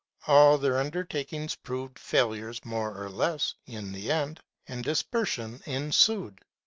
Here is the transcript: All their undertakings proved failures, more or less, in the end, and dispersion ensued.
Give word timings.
All 0.25 0.57
their 0.57 0.79
undertakings 0.79 1.53
proved 1.53 1.99
failures, 1.99 2.65
more 2.65 2.97
or 2.99 3.07
less, 3.07 3.53
in 3.67 3.91
the 3.91 4.11
end, 4.11 4.39
and 4.67 4.83
dispersion 4.83 5.61
ensued. 5.67 6.41